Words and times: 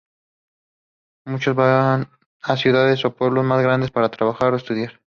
Muchos 1.25 1.55
van 1.55 2.07
a 2.41 2.57
ciudades 2.57 3.05
o 3.05 3.15
pueblos 3.15 3.45
más 3.45 3.61
grandes 3.61 3.91
para 3.91 4.09
trabajar 4.09 4.51
o 4.51 4.57
estudiar. 4.57 4.99